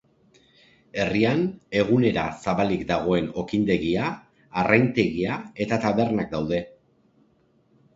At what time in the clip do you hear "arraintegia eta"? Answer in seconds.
4.65-5.83